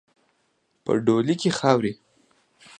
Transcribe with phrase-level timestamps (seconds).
[0.83, 1.93] په ډولۍ کې خاروئ.